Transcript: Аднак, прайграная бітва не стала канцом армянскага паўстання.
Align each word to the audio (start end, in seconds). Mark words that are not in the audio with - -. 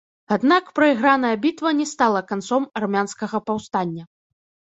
Аднак, 0.35 0.69
прайграная 0.79 1.33
бітва 1.43 1.73
не 1.81 1.85
стала 1.91 2.21
канцом 2.33 2.65
армянскага 2.81 3.37
паўстання. 3.51 4.03